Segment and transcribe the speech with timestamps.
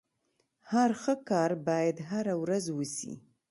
[0.71, 3.13] هر ښه کار بايد هره ورځ وسي.